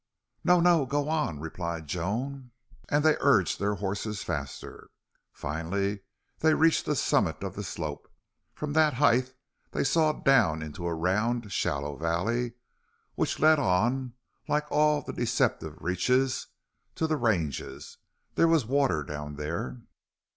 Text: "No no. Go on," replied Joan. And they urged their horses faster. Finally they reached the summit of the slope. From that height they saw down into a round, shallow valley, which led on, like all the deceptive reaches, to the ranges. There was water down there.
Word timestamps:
"No 0.43 0.59
no. 0.59 0.87
Go 0.87 1.09
on," 1.09 1.39
replied 1.39 1.85
Joan. 1.85 2.49
And 2.89 3.03
they 3.05 3.17
urged 3.19 3.59
their 3.59 3.75
horses 3.75 4.23
faster. 4.23 4.89
Finally 5.31 5.99
they 6.39 6.55
reached 6.55 6.87
the 6.87 6.95
summit 6.95 7.43
of 7.43 7.53
the 7.55 7.61
slope. 7.61 8.11
From 8.55 8.73
that 8.73 8.95
height 8.95 9.35
they 9.69 9.83
saw 9.83 10.11
down 10.11 10.63
into 10.63 10.87
a 10.87 10.95
round, 10.95 11.51
shallow 11.51 11.97
valley, 11.97 12.53
which 13.13 13.39
led 13.39 13.59
on, 13.59 14.13
like 14.47 14.65
all 14.71 15.03
the 15.03 15.13
deceptive 15.13 15.75
reaches, 15.79 16.47
to 16.95 17.05
the 17.05 17.15
ranges. 17.15 17.99
There 18.33 18.47
was 18.47 18.65
water 18.65 19.03
down 19.03 19.35
there. 19.35 19.83